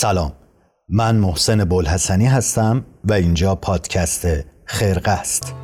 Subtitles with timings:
[0.00, 0.32] سلام.
[0.88, 4.26] من محسن بلحسنی هستم و اینجا پادکست
[4.64, 5.54] خرقه است.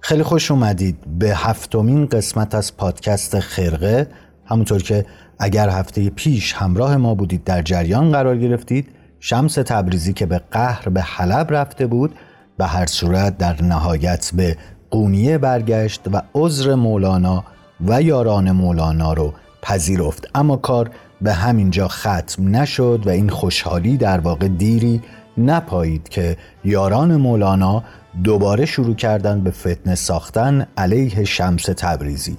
[0.00, 1.18] خیلی خوش اومدید.
[1.18, 4.08] به هفتمین قسمت از پادکست خرقه
[4.48, 5.06] همونطور که
[5.38, 8.88] اگر هفته پیش همراه ما بودید در جریان قرار گرفتید
[9.20, 12.14] شمس تبریزی که به قهر به حلب رفته بود
[12.58, 14.56] به هر صورت در نهایت به
[14.90, 17.44] قونیه برگشت و عذر مولانا
[17.86, 20.28] و یاران مولانا رو پذیرفت.
[20.34, 20.90] اما کار
[21.20, 25.02] به همینجا ختم نشد و این خوشحالی در واقع دیری
[25.38, 27.84] نپایید که یاران مولانا
[28.24, 32.36] دوباره شروع کردن به فتنه ساختن علیه شمس تبریزی.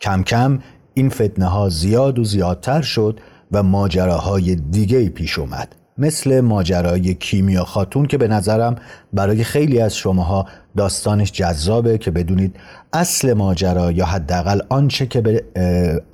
[0.00, 0.58] کم کم
[0.96, 3.20] این فتنه ها زیاد و زیادتر شد
[3.52, 5.76] و ماجراهای دیگه پیش اومد.
[5.98, 8.76] مثل ماجرای کیمیا خاتون که به نظرم
[9.12, 12.56] برای خیلی از شماها داستانش جذابه که بدونید
[12.92, 15.44] اصل ماجرا یا حداقل آنچه که به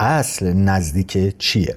[0.01, 1.75] اصل نزدیک چیه.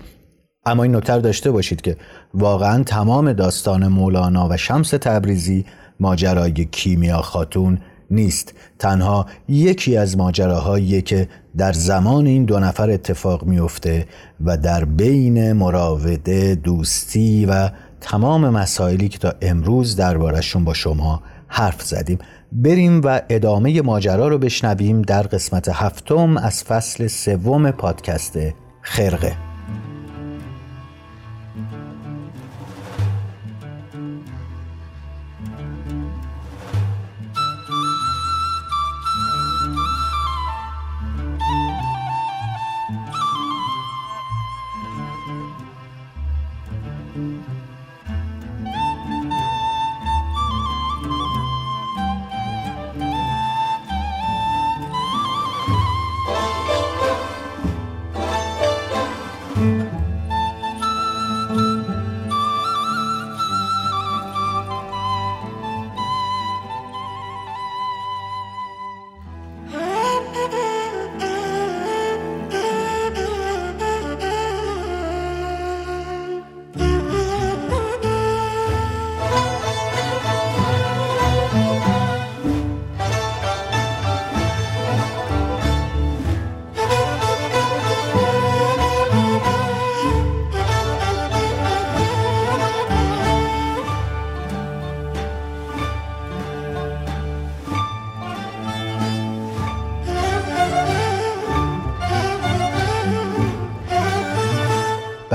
[0.65, 1.97] اما این نکته داشته باشید که
[2.33, 5.65] واقعا تمام داستان مولانا و شمس تبریزی
[5.99, 7.77] ماجرای کیمیا خاتون
[8.11, 8.53] نیست.
[8.79, 14.07] تنها یکی از ماجراهایی که در زمان این دو نفر اتفاق میفته
[14.45, 17.69] و در بین مراوده دوستی و
[18.01, 22.17] تمام مسائلی که تا امروز دربارشون با شما حرف زدیم.
[22.51, 28.37] بریم و ادامه ماجرا رو بشنویم در قسمت هفتم از فصل سوم پادکست
[28.81, 29.44] خرقه.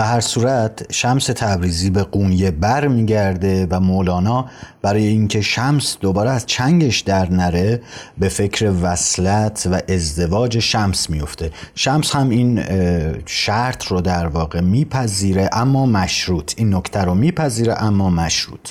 [0.00, 4.46] به هر صورت شمس تبریزی به قونیه بر میگرده و مولانا
[4.82, 7.82] برای اینکه شمس دوباره از چنگش در نره
[8.18, 11.50] به فکر وصلت و ازدواج شمس میفته.
[11.74, 12.62] شمس هم این
[13.26, 16.52] شرط رو در واقع میپذیره اما مشروط.
[16.56, 18.68] این نکته رو میپذیره اما مشروط.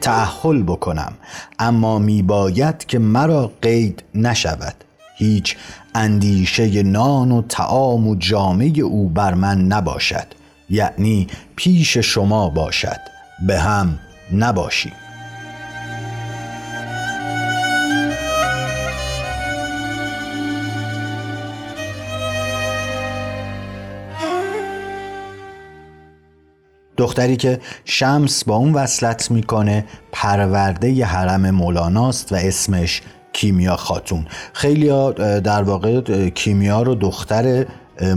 [0.00, 1.12] تعهل بکنم
[1.58, 4.87] اما میباید که مرا قید نشود.
[5.18, 5.56] هیچ
[5.94, 10.26] اندیشه نان و تعام و جامعه او بر من نباشد
[10.70, 13.00] یعنی پیش شما باشد
[13.46, 13.98] به هم
[14.32, 14.92] نباشیم.
[26.96, 33.02] دختری که شمس با اون وصلت می‌کنه پرورده ی حرم مولاناست و اسمش
[33.38, 34.26] کیمیا خاتون.
[34.52, 34.88] خیلی
[35.40, 37.66] در واقع کیمیا رو دختر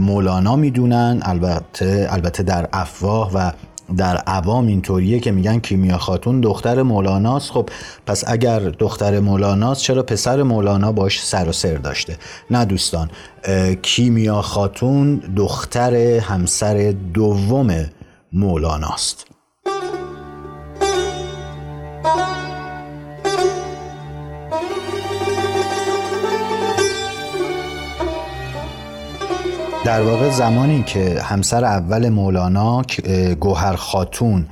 [0.00, 1.20] مولانا می‌دونن.
[1.22, 3.50] البته البته در افواه و
[3.96, 7.50] در عوام اینطوریه که میگن کیمیا خاتون دختر مولاناست.
[7.50, 7.68] خب
[8.06, 12.16] پس اگر دختر مولاناست چرا پسر مولانا باش سر و سر داشته؟
[12.50, 13.10] نه دوستان
[13.82, 17.86] کیمیا خاتون دختر همسر دوم
[18.32, 19.31] مولاناست.
[29.84, 32.82] در واقع زمانی که همسر اول مولانا
[33.40, 34.46] گوهر خاتون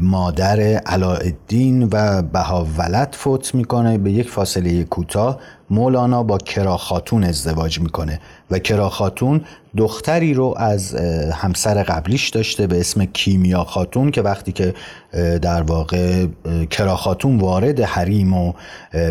[0.00, 5.38] مادر علاءالدین و بهاولت فوت می‌کنه به یک فاصله کوتاه
[5.70, 8.20] مولانا با کرا خاتون ازدواج می‌کنه
[8.50, 9.40] و کرا خاتون
[9.76, 10.94] دختری رو از
[11.32, 14.74] همسر قبلیش داشته به اسم کیمیا خاتون که وقتی که
[15.42, 16.26] در واقع
[16.70, 18.52] کرا خاتون وارد حریم و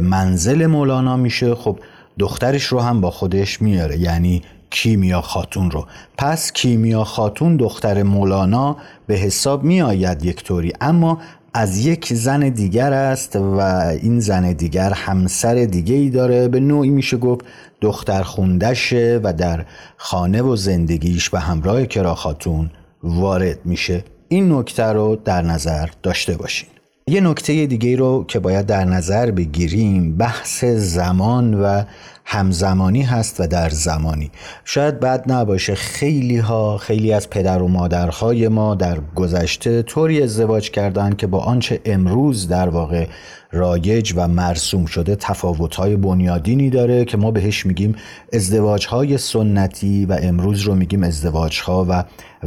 [0.01, 1.79] منزل مولانا میشه خب
[2.19, 3.97] دخترش رو هم با خودش میاره.
[3.97, 4.41] یعنی
[4.73, 5.85] کیمیا خاتون رو.
[6.17, 8.77] پس کیمیا خاتون دختر مولانا
[9.07, 11.17] به حساب می آید یک طوری اما
[11.53, 13.59] از یک زن دیگر است و
[14.01, 16.47] این زن دیگر همسر دیگه ای داره.
[16.47, 17.45] به نوعی میشه گفت
[17.81, 19.65] دختر خوندشه و در
[19.97, 22.71] خانه و زندگیش به همراه کرا خاتون
[23.03, 24.03] وارد میشه.
[24.27, 26.69] این نکته رو در نظر داشته باشین.
[27.07, 31.83] یه نکته دیگه رو که باید در نظر بگیریم بحث زمان و
[32.25, 34.31] همزمانی هست و در زمانی.
[34.65, 40.71] شاید بد نباشه خیلی ها خیلی از پدر و مادرهای ما در گذشته طوری ازدواج
[40.71, 43.07] کردند که با آنچه امروز در واقع
[43.51, 47.95] رایج و مرسوم شده تفاوت‌های بنیادینی داره که ما بهش میگیم
[48.33, 52.03] ازدواج‌های سنتی و امروز رو میگیم ازدواج‌ها و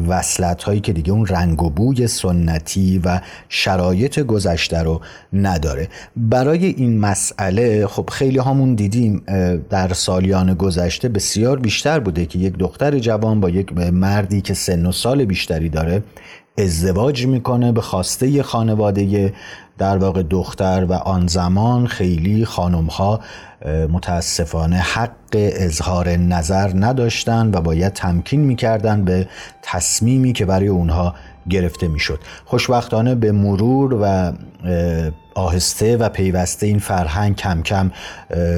[0.08, 5.00] وصلت‌هایی که دیگه اون رنگ و بوی سنتی و شرایط گذشته رو
[5.32, 5.88] نداره.
[6.16, 9.22] برای این مسئله خب خیلی همون دیدیم
[9.70, 14.86] در سالیان گذشته بسیار بیشتر بوده که یک دختر جوان با یک مردی که سن
[14.86, 16.02] و سال بیشتری داره
[16.58, 19.32] ازدواج می‌کنه به خواسته خانواده
[19.78, 23.20] در واقع دختر و آن زمان خیلی خانم ها
[23.92, 29.28] متاسفانه حق اظهار نظر نداشتند و باید تمکین می‌کردن به
[29.62, 31.14] تصمیمی که برای اونها
[31.50, 32.20] گرفته می‌شد.
[32.44, 34.32] خوشبختانه به مرور و
[35.36, 37.90] آهسته و پیوسته این فرهنگ کم کم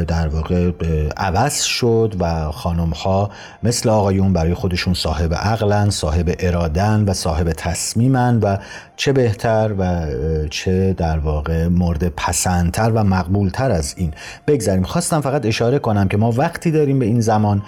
[0.09, 0.73] در واقع
[1.17, 3.31] عوض شد و خانم ها
[3.63, 8.57] مثل آقایون برای خودشون صاحب عقلن صاحب ارادن و صاحب تصمیمن و
[8.97, 10.07] چه بهتر و
[10.51, 14.15] چه در واقع مورد پسندتر و مقبولتر از این
[14.47, 17.63] بگذاریم خواستم فقط اشاره کنم که ما وقتی داریم به این زمان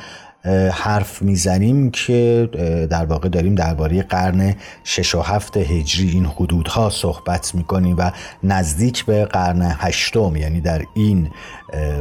[0.73, 2.49] حرف می‌زنیم که
[2.91, 4.55] در واقع داریم درباره قرن
[4.85, 8.11] شش و هفت هجری این حدودها صحبت می‌کنیم و
[8.43, 11.31] نزدیک به قرن هشتم یعنی در این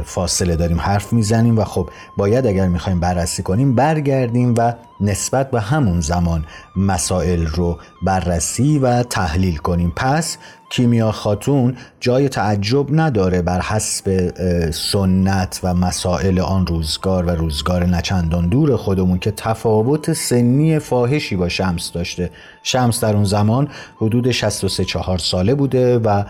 [0.04, 5.60] فاصله داریم حرف می‌زنیم و خب باید اگر می‌خوایم بررسی کنیم برگردیم و نسبت به
[5.60, 6.44] همون زمان
[6.76, 9.92] مسائل رو بررسی و تحلیل کنیم.
[9.96, 10.36] پس
[10.70, 14.30] کیمیا خاتون جای تعجب نداره بر حسب
[14.70, 18.48] سنت و مسائل آن روزگار و روزگار نچندان.
[18.48, 22.30] دور خودمون که تفاوت سنی فاحشی با شمس داشته.
[22.62, 26.24] شمس در اون زمان حدود 63 4 ساله بوده و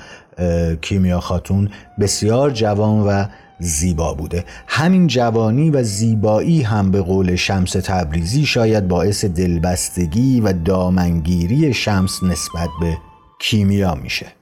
[0.82, 1.68] کیمیا خاتون
[2.00, 3.24] بسیار جوان و
[3.58, 4.44] زیبا بوده.
[4.66, 12.22] همین جوانی و زیبایی هم به قول شمس تبریزی شاید باعث دلبستگی و دامنگیری شمس
[12.22, 13.09] نسبت به
[13.40, 14.32] کیمیا میشه.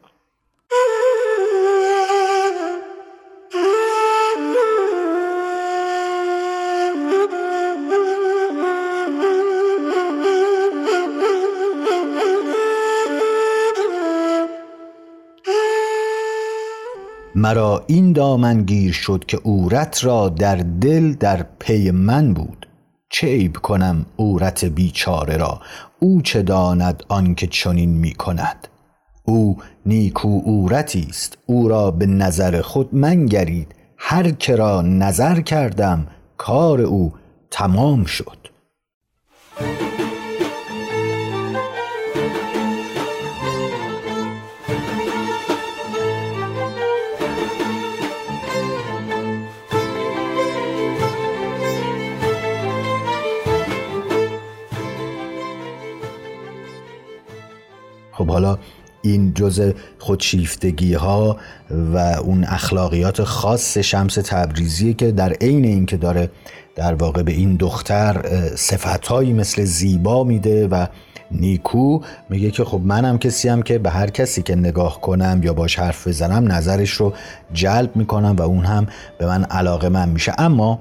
[17.34, 22.66] مرا این دامنگیر شد که اورت را در دل در پی من بود.
[23.10, 25.60] چه عیب کنم اورت بیچاره را؟
[25.98, 28.68] او چه داند آنکه چنین می کند
[29.28, 29.56] او
[29.86, 31.38] نیکو اورتی است.
[31.46, 33.74] او را به نظر خود منگرید.
[33.96, 36.06] هر که را نظر کردم
[36.36, 37.12] کار او
[37.50, 38.38] تمام شد.
[58.12, 58.58] خب حالا
[59.02, 61.36] این جز خودشیفتگی ها
[61.70, 66.30] و اون اخلاقیات خاص شمس تبریزی که در عین اینکه داره
[66.76, 68.22] در واقع به این دختر
[68.56, 70.86] صفتهایی مثل زیبا میده و
[71.30, 72.00] نیکو
[72.30, 75.78] میگه که خب منم کسی هم که به هر کسی که نگاه کنم یا باش
[75.78, 77.12] حرف بزنم نظرش رو
[77.52, 78.86] جلب می‌کنم و اون هم
[79.18, 80.32] به من علاقه من میشه.
[80.38, 80.78] اما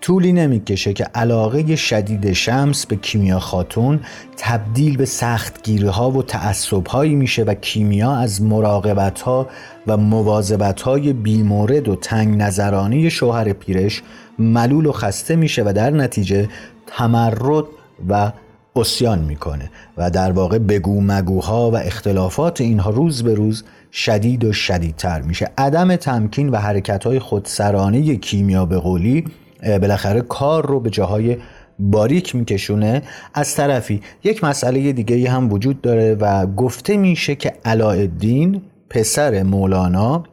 [0.00, 4.00] طولی نمی‌کشه که علاقه شدید شمس به کیمیا خاتون
[4.36, 9.46] تبدیل به سختگیری ها و تعصب هایی میشه و کیمیا از مراقبت ها
[9.86, 14.02] و مواظبت های بیمورد و تنگ نظرانه شوهر پیرش
[14.38, 16.48] ملول و خسته میشه و در نتیجه
[16.86, 17.64] تمرد
[18.08, 18.32] و
[18.76, 24.52] اسیان می‌کنه و در واقع بگو مگوها و اختلافات اینها روز به روز شدید و
[24.52, 25.50] شدیدتر میشه.
[25.58, 29.24] عدم تمکین و حرکت های خودسرانه کیمیا به قولی
[29.62, 31.36] بالاخره کار رو به جاهای
[31.78, 33.02] باریک میکشونه.
[33.34, 40.24] از طرفی یک مسئله دیگه هم وجود داره و گفته میشه که علاءالدین پسر مولانا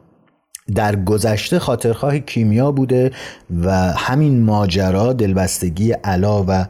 [0.74, 3.10] در گذشته خاطرخواه کیمیا بوده
[3.64, 6.66] و همین ماجرا دلبستگی علا و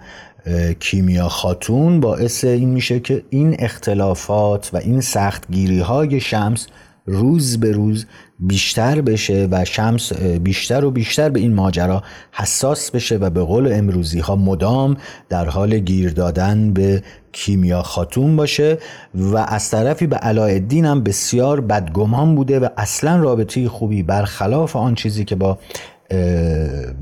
[0.81, 6.67] کیمیا خاتون باعث این میشه که این اختلافات و این سختگیری های شمس
[7.07, 8.07] روز به روز
[8.41, 12.03] بیشتر بشه و شمس بیشتر و بیشتر به این ماجرا
[12.33, 14.97] حساس بشه و به قول امروزی ها مدام
[15.29, 17.03] در حال گیر دادن به
[17.33, 18.79] کیمیا خاتون باشه
[19.15, 24.95] و از طرفی به علایالدین هم بسیار بدگمان بوده و اصلا رابطه خوبی برخلاف آن
[24.95, 25.59] چیزی که با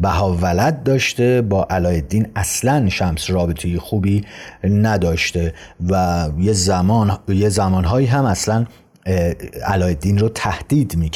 [0.03, 4.25] بها ولد داشته با علایالدین اصلا شمس رابطه خوبی
[4.65, 5.55] نداشته
[5.91, 8.67] و یه زمان یه زمانهایی هم اصلا
[9.67, 11.11] علایالدین رو تهدید می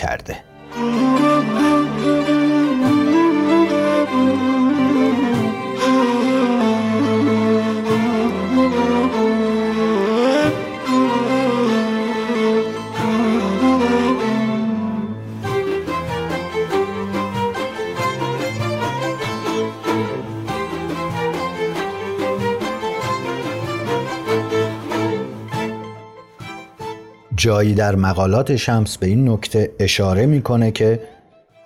[27.39, 31.01] جایی در مقالات شمس به این نکته اشاره می‌کنه که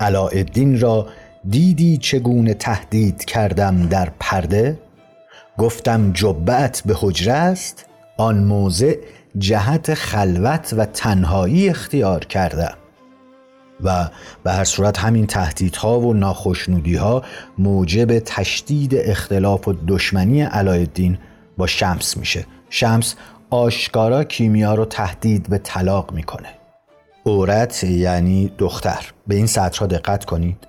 [0.01, 1.07] علاءالدین را
[1.51, 4.79] دیدی چگونه تهدید کردم در پرده؟
[5.59, 7.87] گفتم جبت به حجره است
[8.17, 8.97] آن موضع
[9.39, 12.75] جهت خلوت و تنهایی اختیار کردم
[13.85, 14.09] و
[14.45, 17.23] به هر صورت همین تهدیدها و ناخشنودیها
[17.59, 21.19] موجب تشدید اختلاف و دشمنی علایالدین
[21.57, 22.47] با شمس میشه.
[22.71, 23.15] شمس
[23.53, 26.49] آشکارا کیمیا رو تهدید به طلاق می‌کنه.
[27.25, 29.07] اورت یعنی دختر.
[29.27, 30.67] به این سطرها دقت کنید.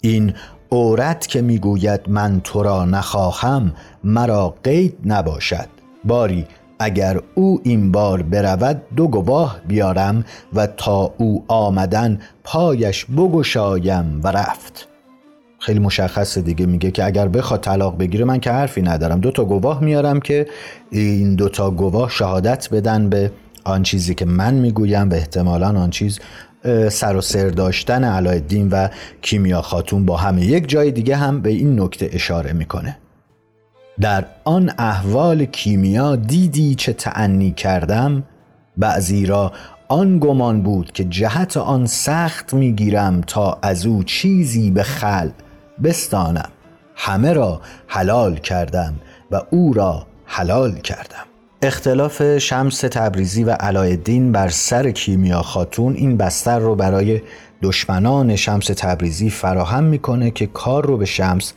[0.00, 0.34] این
[0.68, 3.72] اورت که می‌گوید من تو را نخواهم
[4.04, 5.68] مرا قید نباشد.
[6.04, 6.46] باری
[6.78, 10.24] اگر او این بار برود دو گواه بیارم
[10.54, 14.88] و تا او آمدن پایش بگشایم و رفت.
[15.58, 16.66] خیلی مشخصه دیگه.
[16.66, 19.20] میگه که اگر بخواد طلاق بگیره من که حرفی ندارم.
[19.20, 20.46] دو تا گواه میارم که
[20.90, 23.32] این دو تا گواه شهادت بدن به
[23.64, 26.20] آن چیزی که من می‌گویم و احتمالا آن چیز
[26.90, 28.88] سر و سر داشتن علایالدین و
[29.22, 30.44] کیمیا خاتون با همه.
[30.44, 32.98] یک جای دیگه هم به این نکته اشاره می‌کنه.
[34.00, 38.22] در آن احوال کیمیا دیدی چه تعنی کردم؟
[38.76, 39.52] بعضی را
[39.88, 45.28] آن گمان بود که جهت آن سخت می‌گیرم تا از او چیزی به خل
[45.82, 46.50] بستانم.
[46.96, 48.94] همه را حلال کردم
[49.30, 51.24] و او را حلال کردم.
[51.62, 57.22] اختلاف شمس تبریزی و علایالدین بر سر کیمیا خاتون این بستر رو برای
[57.62, 61.52] دشمنان شمس تبریزی فراهم می‌کنه که کار رو به شمس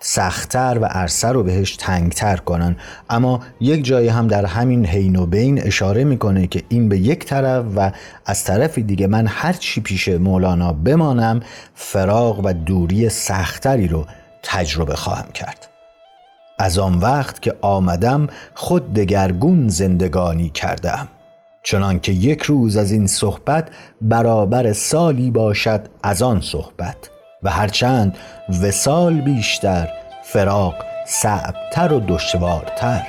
[0.00, 2.76] سختتر و عرصه رو بهش تنگتر کنن.
[3.10, 7.24] اما یک جایی هم در همین حین و بین اشاره می‌کنه که این به یک
[7.24, 7.92] طرف و
[8.26, 11.40] از طرف دیگه من هر چی پیش مولانا بمانم
[11.74, 14.06] فراغ و دوری سختتری رو
[14.42, 15.68] تجربه خواهم کرد.
[16.58, 21.08] از آن وقت که آمدم خود دگرگون زندگانی کردم.
[21.62, 23.68] چنان که یک روز از این صحبت
[24.00, 26.96] برابر سالی باشد از آن صحبت.
[27.46, 28.18] و هرچند
[28.62, 29.88] وسال بیشتر
[30.22, 30.74] فراق
[31.06, 33.02] صعبتر و دشوارتر.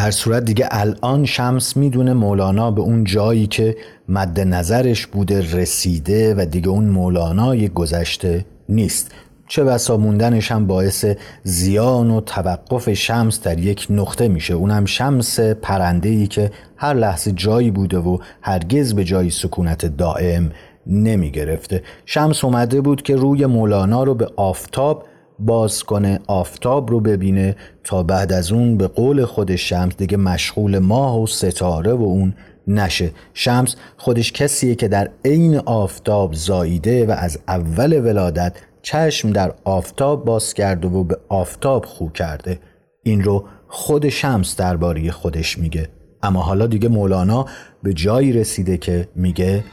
[0.00, 3.76] هر صورت دیگه الان شمس می‌دونه مولانا به اون جایی که
[4.08, 9.10] مد نظرش بوده رسیده و دیگه اون مولانای گذشته نیست.
[9.48, 11.04] چه بسا موندنش هم باعث
[11.44, 14.54] زیان و توقف شمس در یک نقطه میشه.
[14.54, 20.50] اونم شمس پرنده ای که هر لحظه جایی بوده و هرگز به جایی سکونت دائم
[20.86, 25.04] نمی گرفته شمس اومده بود که روی مولانا رو به آفتاب
[25.40, 30.78] باز کنه آفتاب رو ببینه تا بعد از اون به قول خود شمس دیگه مشغول
[30.78, 32.34] ماه و ستاره و اون
[32.68, 33.10] نشه.
[33.34, 40.24] شمس خودش کسیه که در عین آفتاب زاییده و از اول ولادت چشم در آفتاب
[40.24, 42.58] باز کرده و به آفتاب خو کرده.
[43.02, 45.88] این رو خود شمس درباره خودش میگه.
[46.22, 47.46] اما حالا دیگه مولانا
[47.82, 49.64] به جایی رسیده که میگه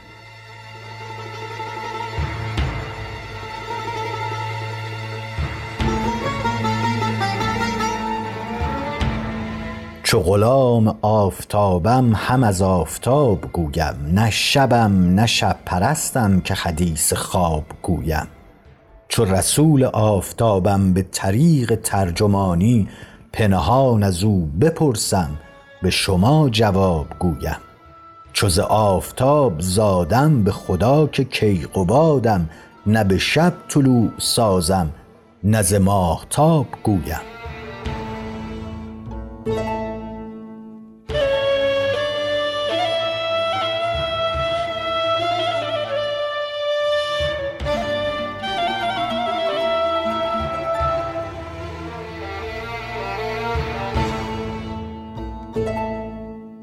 [10.08, 17.64] چو غلام آفتابم هم از آفتاب گویم نه شبم نه شب پرستم که حدیث خواب
[17.82, 18.26] گویم.
[19.08, 22.88] چو رسول آفتابم به طریق ترجمانی
[23.32, 25.30] پنهان از او بپرسم
[25.82, 27.58] به شما جواب گویم.
[28.32, 32.50] چو ز آفتاب زادم به خدا که کیقبادم
[32.86, 34.90] نه به شب طلوع سازم
[35.44, 37.37] نه ز ماهتاب گویم.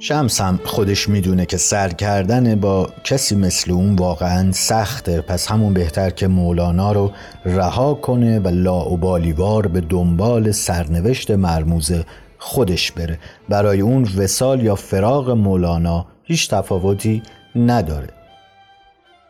[0.07, 5.21] شمس هم خودش می‌دونه که سر کردن با کسی مثل اون واقعا سخته.
[5.21, 7.11] پس همون بهتر که مولانا رو
[7.45, 11.91] رها کنه و لاعبالیوار به دنبال سرنوشت مرموز
[12.37, 13.19] خودش بره.
[13.49, 17.23] برای اون وسال یا فراغ مولانا هیچ تفاوتی
[17.55, 18.09] نداره.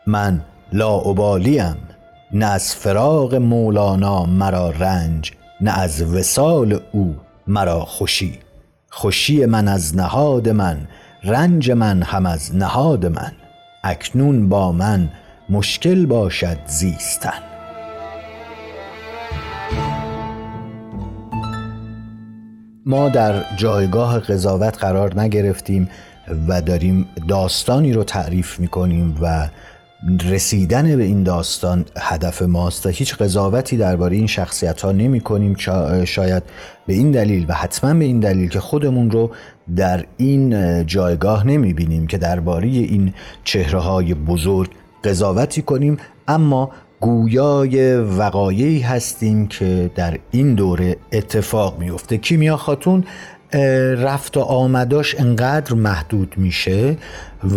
[0.08, 0.42] من
[0.74, 1.78] لاعبالیم
[2.32, 7.16] نه از فراغ مولانا مرا رنج نه از وسال او
[7.48, 8.45] مرا خوشی.
[8.98, 10.78] خوشی من از نهاد من
[11.24, 13.32] رنج من هم از نهاد من.
[13.84, 15.10] اکنون با من
[15.50, 17.42] مشکل باشد زیستن.
[22.86, 25.90] ما در جایگاه قضاوت قرار نگرفتیم
[26.48, 29.48] و داریم داستانی رو تعریف می‌کنیم و
[30.30, 35.56] رسیدن به این داستان هدف ماست و هیچ قضاوتی درباره این شخصیت ها نمی کنیم.
[36.06, 36.44] شاید
[36.88, 39.32] به این دلیل و حتما به این دلیل که خودمون رو
[39.76, 43.14] در این جایگاه نمی بینیم که درباره این
[43.44, 44.70] چهره های بزرگ
[45.04, 45.98] قضاوتی کنیم.
[46.28, 53.04] اما گویای وقایعی هستیم که در این دوره اتفاق میفته کیمیا خاتون
[53.98, 56.98] رفت و آمداش انقدر محدود میشه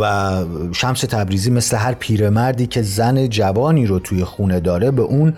[0.01, 0.35] و
[0.73, 5.35] شمس تبریزی مثل هر پیرمردی که زن جوانی رو توی خونه داره به اون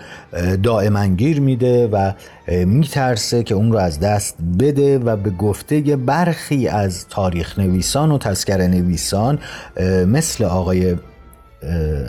[0.63, 2.11] دائما گیر میده و
[2.47, 8.17] میترسه که اون رو از دست بده و به گفته برخی از تاریخ نویسان و
[8.17, 9.39] تذکر نویسان
[10.07, 10.95] مثل آقای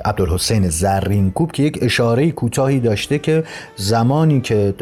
[0.04, 3.44] عبدالحسین زرینکوب که یک اشاره کوتاهی داشته که
[3.76, 4.74] زمانی که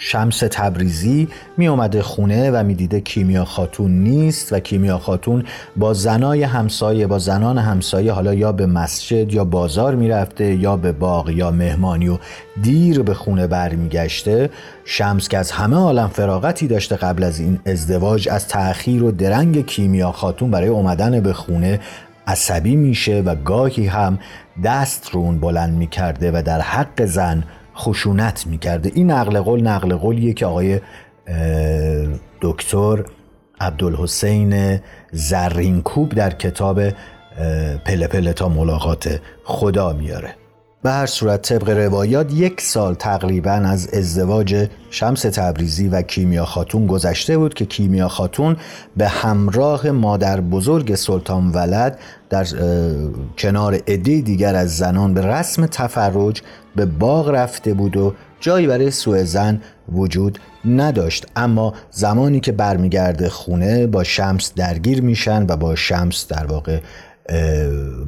[0.00, 5.44] شمس تبریزی می آمده خونه و می‌دیده کیمیا خاتون نیست و کیمیا خاتون
[5.76, 10.92] با زنای همسایه با زنان همسایه حالا یا به مسجد یا بازار می‌رفته یا به
[10.92, 12.18] باغ یا مهمانی و
[12.62, 14.50] دیر به خونه برمیگشته.
[14.84, 19.66] شمس که از همه عالم فراغتی داشته قبل از این ازدواج از تأخیر و درنگ
[19.66, 21.80] کیمیا خاتون برای اومدن به خونه
[22.26, 24.18] عصبی میشه و گاهی هم
[24.64, 27.44] دست رو اون بلند می‌کرده و در حق زن
[27.78, 28.90] خشونت می‌کرده.
[28.94, 30.80] این نقل قول نقل قولیه که آقای
[32.40, 33.04] دکتر
[33.60, 34.80] عبدالحسین
[35.12, 36.80] زرینکوب در کتاب
[37.84, 40.34] پله پله تا ملاقات خدا میاره.
[40.88, 46.86] به هر صورت طبق روایات یک سال تقریبا از ازدواج شمس تبریزی و کیمیا خاتون
[46.86, 48.56] گذشته بود که کیمیا خاتون
[48.96, 51.98] به همراه مادر بزرگ سلطان ولد
[52.30, 52.46] در
[53.38, 56.42] کنار عده دیگر از زنان به رسم تفرج
[56.76, 59.60] به باغ رفته بود و جایی برای سوء زن
[59.92, 61.26] وجود نداشت.
[61.36, 66.80] اما زمانی که برمیگرده خونه با شمس درگیر میشن و با شمس در واقع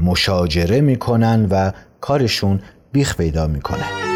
[0.03, 2.61] مشاجره می‌کنن و کارشون
[2.93, 4.10] بیخ پیدا می‌کنه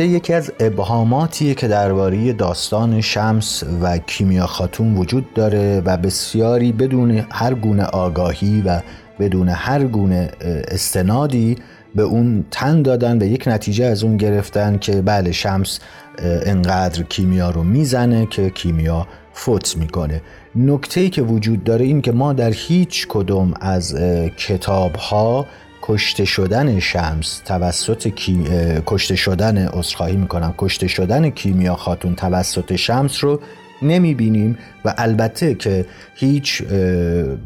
[0.00, 6.72] نکته یکی از ابهاماتیه که درباره داستان شمس و کیمیا خاتون وجود داره و بسیاری
[6.72, 8.80] بدون هر گونه آگاهی و
[9.18, 10.30] بدون هر گونه
[10.68, 11.56] استنادی
[11.94, 15.80] به اون تن دادن و یک نتیجه از اون گرفتن که بله شمس
[16.22, 20.22] انقدر کیمیا رو می‌زنه که کیمیا فوت می‌کنه.
[20.56, 23.96] نکته که وجود داره این که ما در هیچ کدوم از
[24.36, 25.46] کتاب ها
[25.88, 28.44] کشته شدن شمس توسط کی...
[28.86, 33.40] کشته شدن عذرخواهی می‌کنم کشته شدن کیمیا خاتون توسط شمس رو
[33.82, 36.62] نمی بینیم و البته که هیچ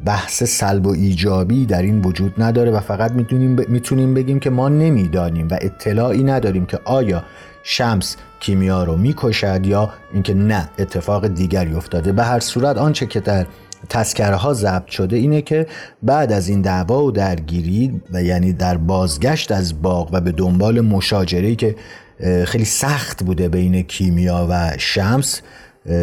[0.04, 4.68] بحث سلب و ایجابی در این وجود نداره و فقط می‌تونیم, می‌تونیم بگیم که ما
[4.68, 7.24] نمی‌دانیم و اطلاعی نداریم که آیا
[7.62, 12.12] شمس کیمیا رو می‌کشد یا اینکه نه اتفاق دیگری افتاده.
[12.12, 13.46] به هر صورت آنچه که در
[13.88, 15.66] تذکره ها ضبط شده اینه که
[16.02, 20.80] بعد از این دعوا و درگیری و یعنی در بازگشت از باغ و به دنبال
[20.80, 21.76] مشاجره که
[22.44, 25.40] خیلی سخت بوده بین کیمیا و شمس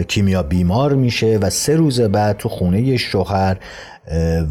[0.07, 3.57] کیمیا بیمار میشه و سه روز بعد تو خونه شوهر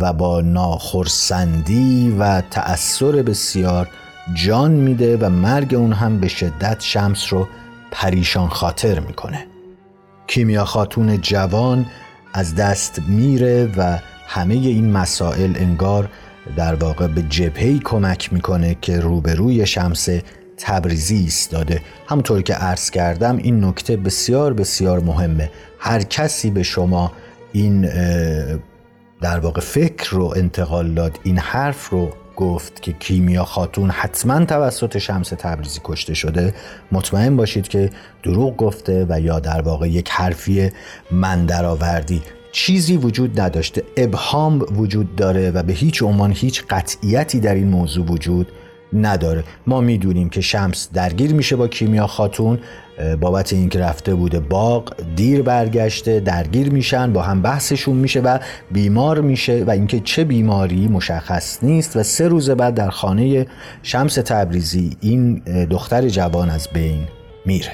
[0.01, 3.89] و با ناخرسندی و تأثیر بسیار
[4.35, 7.49] جان میده و مرگ اون هم به شدت شمس رو
[7.91, 9.47] پریشان خاطر می‌کنه.
[10.27, 11.87] کیمیا خاتون جوان
[12.33, 16.09] از دست میره و همه این مسائل انگار
[16.57, 20.09] در واقع به جبهی کمک می‌کنه که روبروی شمس
[20.57, 21.83] تبریزی ایستاده.
[22.07, 25.51] همونطور که عرض کردم این نکته بسیار بسیار مهمه.
[25.79, 27.13] هر کسی به شما
[27.53, 27.81] این
[29.21, 34.99] در واقع فکر رو انتقال داد این حرف رو گفت که کیمیا خاتون حتما توسط
[34.99, 36.55] شمس تبریزی کشته شده.
[36.93, 37.91] مطمئن باشید که
[38.23, 40.71] دروغ گفته و یا در واقع یک حرفی
[41.11, 42.23] من درآوردی
[42.53, 48.07] چیزی وجود نداشته ابهام وجود داره و به هیچ عنوان هیچ قطعیتی در این موضوع
[48.07, 48.53] وجود
[48.93, 49.45] نداره.
[49.67, 52.59] ما می‌دونیم که شمس درگیر میشه با کیمیا خاتون
[53.21, 58.39] بابت اینکه رفته بوده باغ دیر برگشته درگیر میشن با هم بحثشون میشه و
[58.73, 63.47] بیمار میشه و اینکه چه بیماری مشخص نیست و سه روز بعد در خانه
[63.83, 65.35] شمس تبریزی این
[65.71, 67.01] دختر جوان از بین
[67.47, 67.73] میره.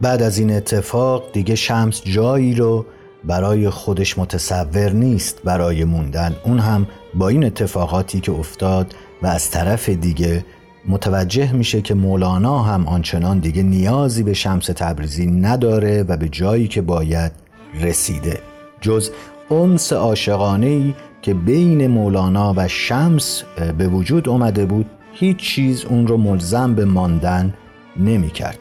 [0.00, 2.86] بعد از این اتفاق دیگه شمس جایی رو
[3.24, 6.36] برای خودش متصور نیست برای موندن.
[6.44, 10.44] اون هم با این اتفاقاتی که افتاد و از طرف دیگه
[10.88, 16.68] متوجه میشه که مولانا هم آنچنان دیگه نیازی به شمس تبریزی نداره و به جایی
[16.68, 17.32] که باید
[17.80, 18.40] رسیده
[18.80, 19.10] جز
[19.50, 23.42] انس عاشقانه که بین مولانا و شمس
[23.78, 27.54] به وجود اومده بود هیچ چیز اون رو ملزم به ماندن
[27.96, 28.58] نمی کرد.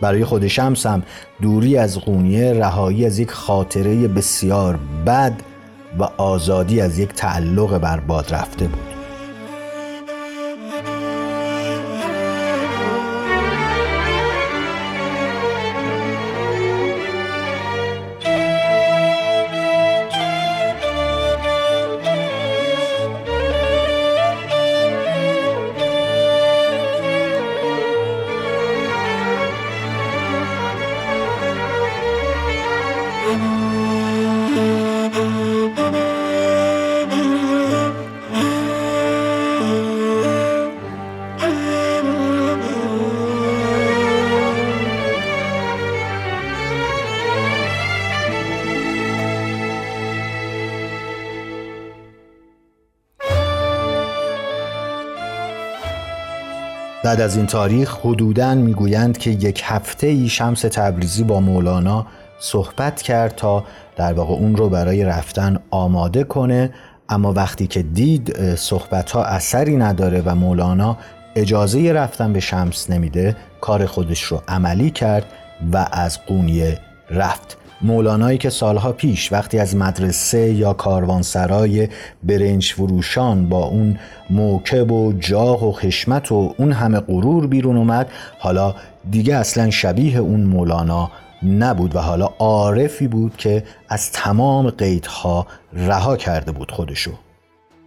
[0.00, 1.02] برای خود شمس هم
[1.42, 5.42] دوری از قونیه رهایی از یک خاطره بسیار بد
[5.98, 8.89] و آزادی از یک تعلق برباد رفته بود
[57.10, 62.06] بعد از این تاریخ حدوداً می‌گویند که یک هفته ای شمس تبریزی با مولانا
[62.40, 63.64] صحبت کرد تا
[63.96, 66.70] در واقع اون رو برای رفتن آماده کنه.
[67.08, 70.96] اما وقتی که دید صحبت ها اثری نداره و مولانا
[71.34, 75.24] اجازه رفتن به شمس نمیده کار خودش رو عملی کرد
[75.72, 76.78] و از قونیه
[77.10, 77.59] رفت.
[77.82, 81.88] مولانایی که سالها پیش وقتی از مدرسه یا کاروانسرای
[82.22, 83.98] برنج فروشان با اون
[84.30, 88.74] موکب و جاه و خشمت و اون همه غرور بیرون اومد حالا
[89.10, 91.10] دیگه اصلا شبیه اون مولانا
[91.42, 97.12] نبود و حالا عارفی بود که از تمام قیدها رها کرده بود خودشو.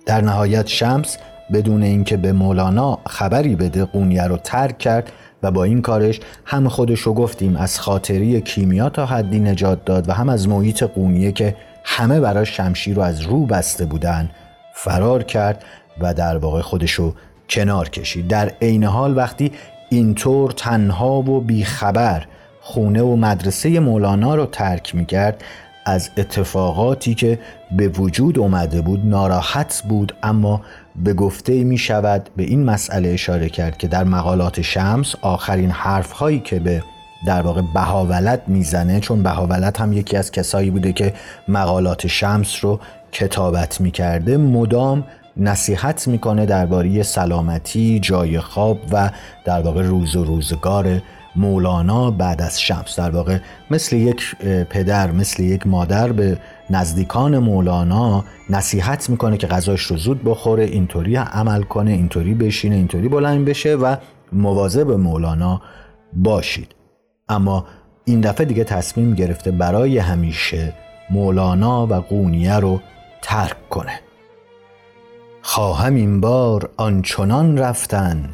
[0.05, 1.17] در نهایت شمس
[1.53, 5.11] بدون اینکه به مولانا خبری بده قونیه رو ترک کرد
[5.43, 10.09] و با این کارش هم خودش رو گفتیم از خاطری کیمیا تا حدی نجات داد
[10.09, 14.29] و هم از محیط قونیه که همه برای شمشیر رو از رو بسته بودن
[14.73, 15.63] فرار کرد
[16.01, 17.13] و در واقع خودش رو
[17.49, 18.27] کنار کشید.
[18.27, 19.51] در عین حال وقتی
[19.89, 22.25] اینطور تنها و بیخبر
[22.61, 25.43] خونه و مدرسه مولانا رو ترک می‌کرد
[25.85, 27.39] از اتفاقاتی که
[27.71, 30.61] به وجود اومده بود ناراحت بود اما
[30.95, 36.11] به گفته می شود به این مسئله اشاره کرد که در مقالات شمس آخرین حرف
[36.11, 36.83] هایی که به
[37.27, 41.13] در واقع بهاولت می‌زنه چون بهاولت هم یکی از کسایی بوده که
[41.47, 42.79] مقالات شمس رو
[43.11, 45.03] کتابت می‌کرده مدام
[45.37, 49.09] نصیحت می‌کنه درباره سلامتی، جای خواب و
[49.45, 51.01] در واقع روز و روزگار
[51.35, 52.99] مولانا بعد از شمس.
[52.99, 53.37] در واقع
[53.71, 54.35] مثل یک
[54.69, 56.37] پدر مثل یک مادر به
[56.69, 63.07] نزدیکان مولانا نصیحت می‌کنه که غذاش رو زود بخوره اینطوری عمل کنه اینطوری بشینه اینطوری
[63.07, 63.95] بلند بشه و
[64.31, 65.61] مواظب مولانا
[66.13, 66.75] باشید.
[67.29, 67.65] اما
[68.05, 70.73] این دفعه دیگه تصمیم گرفته برای همیشه
[71.09, 72.81] مولانا و قونیه رو
[73.21, 73.99] ترک کنه.
[75.41, 78.29] خواهم این بار آنچنان رفتن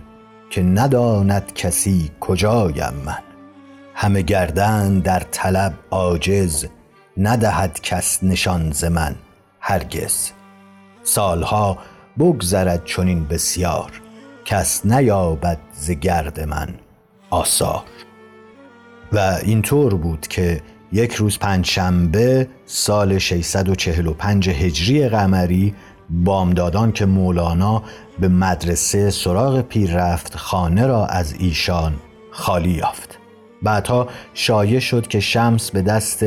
[0.49, 2.93] که نداند کسی کجایم.
[3.05, 3.23] من
[3.95, 6.65] همه گردن در طلب عاجز
[7.17, 9.15] ندهد کس نشان ز من
[9.59, 10.31] هرگز.
[11.03, 11.77] سالها
[12.19, 14.01] بگذرد چنین بسیار
[14.45, 16.69] کس نیابد ز گرد من
[17.29, 17.83] آثار.
[19.11, 25.75] و اینطور بود که یک روز پنجشنبه سال 645 هجری قمری
[26.09, 27.83] بامدادان که مولانا
[28.19, 31.93] به مدرسه سراغ پیر رفت خانه را از ایشان
[32.31, 33.19] خالی یافت.
[33.63, 36.25] بعدها شایع شد که شمس به دست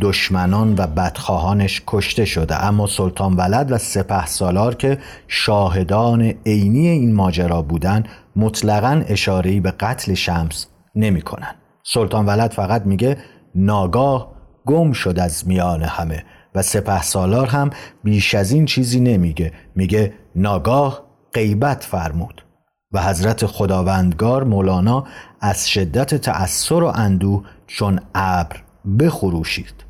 [0.00, 2.64] دشمنان و بدخواهانش کشته شده.
[2.64, 9.70] اما سلطان ولد و سپه سالار که شاهدان عینی این ماجرا بودند مطلقا اشارهی به
[9.70, 11.54] قتل شمس نمی کنن.
[11.82, 13.16] سلطان ولد فقط میگه
[13.54, 14.32] ناگاه
[14.66, 16.24] گم شد از میان همه.
[16.54, 17.70] و سپه سالار هم
[18.04, 19.52] بیش از این چیزی نمیگه.
[19.74, 22.44] میگه ناگاه غیبت فرمود.
[22.92, 25.06] و حضرت خداوندگار مولانا
[25.40, 28.56] از شدت تأثیر و اندوه چون ابر
[28.98, 29.84] بخروشید.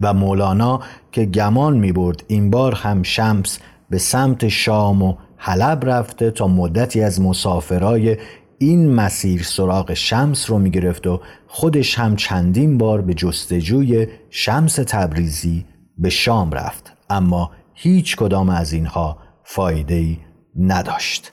[0.00, 0.80] و مولانا
[1.12, 3.58] که گمان می برد این بار هم شمس
[3.90, 8.16] به سمت شام و حلب رفته تا مدتی از مسافرای
[8.58, 14.74] این مسیر سراغ شمس رو می گرفت و خودش هم چندین بار به جستجوی شمس
[14.74, 15.64] تبریزی
[15.98, 20.18] به شام رفت اما هیچ کدام از اینها فایده ای
[20.56, 21.32] نداشت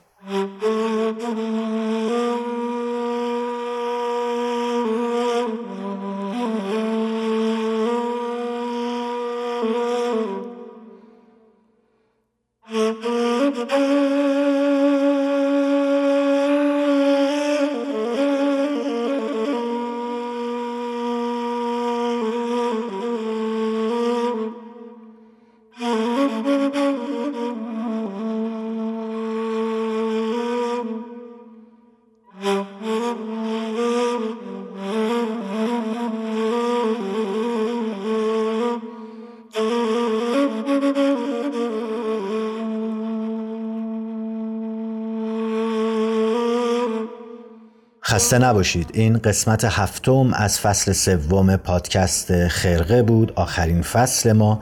[48.12, 48.90] خسته نباشید.
[48.94, 53.32] این قسمت هفتم از فصل سوم پادکست خرقه بود.
[53.36, 54.62] آخرین فصل ما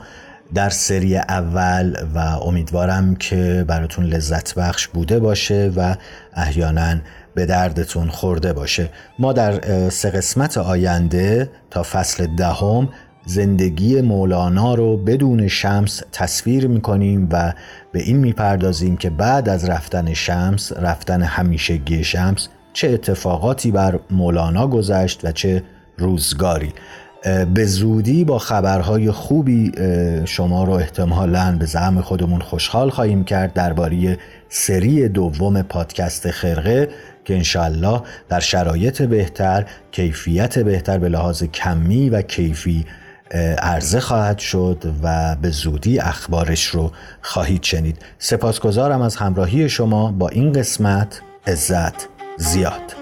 [0.54, 5.96] در سری اول و امیدوارم که براتون لذت بخش بوده باشه و
[6.34, 6.94] احیانا
[7.34, 8.90] به دردتون خورده باشه.
[9.18, 12.88] ما در سه قسمت آینده تا فصل دهم
[13.26, 17.52] زندگی مولانا رو بدون شمس تصویر می‌کنیم و
[17.92, 24.66] به این می‌پردازیم که بعد از رفتن شمس رفتن همیشگی شمس چه اتفاقاتی بر مولانا
[24.66, 25.62] گذشت و چه
[25.98, 26.72] روزگاری.
[27.54, 29.72] به زودی با خبرهای خوبی
[30.24, 36.88] شما رو احتمالا به زعم خودمون خوشحال خواهیم کرد درباره سری دوم پادکست خرقه
[37.24, 42.86] که انشالله در شرایط بهتر کیفیت بهتر به لحاظ کمی و کیفی
[43.58, 47.98] عرضه خواهد شد و به زودی اخبارش رو خواهید شنید.
[48.18, 52.19] سپاسگزارم از همراهی شما با این قسمت عزت.
[52.40, 52.99] زیاد.